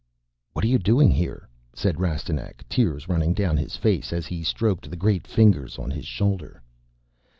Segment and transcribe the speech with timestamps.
[0.53, 4.89] "What are you doing here?" said Rastignac, tears running down his face as he stroked
[4.89, 6.63] the great fingers on his shoulder.